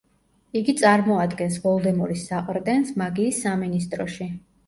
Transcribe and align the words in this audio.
იგი 0.59 0.73
წარმოადგენს 0.77 1.59
ვოლდემორის 1.65 2.25
საყრდენს 2.31 2.91
მაგიის 3.03 3.43
სამინისტროში. 3.47 4.31